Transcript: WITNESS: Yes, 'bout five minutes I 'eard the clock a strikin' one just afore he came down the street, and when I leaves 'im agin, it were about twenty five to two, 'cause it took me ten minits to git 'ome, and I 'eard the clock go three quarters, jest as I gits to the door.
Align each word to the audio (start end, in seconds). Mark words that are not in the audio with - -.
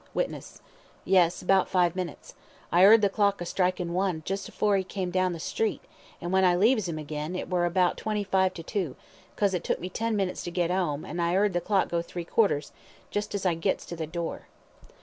WITNESS: 0.15 0.61
Yes, 1.05 1.43
'bout 1.43 1.69
five 1.69 1.95
minutes 1.95 2.33
I 2.71 2.83
'eard 2.83 3.03
the 3.03 3.07
clock 3.09 3.39
a 3.39 3.45
strikin' 3.45 3.93
one 3.93 4.23
just 4.25 4.49
afore 4.49 4.75
he 4.75 4.83
came 4.83 5.11
down 5.11 5.33
the 5.33 5.39
street, 5.39 5.79
and 6.19 6.33
when 6.33 6.43
I 6.43 6.55
leaves 6.55 6.89
'im 6.89 6.97
agin, 6.97 7.35
it 7.35 7.51
were 7.51 7.65
about 7.67 7.97
twenty 7.97 8.23
five 8.23 8.55
to 8.55 8.63
two, 8.63 8.95
'cause 9.35 9.53
it 9.53 9.63
took 9.63 9.79
me 9.79 9.89
ten 9.91 10.15
minits 10.15 10.41
to 10.45 10.49
git 10.49 10.71
'ome, 10.71 11.05
and 11.05 11.21
I 11.21 11.35
'eard 11.35 11.53
the 11.53 11.61
clock 11.61 11.87
go 11.89 12.01
three 12.01 12.25
quarters, 12.25 12.71
jest 13.11 13.35
as 13.35 13.45
I 13.45 13.53
gits 13.53 13.85
to 13.85 13.95
the 13.95 14.07
door. 14.07 14.47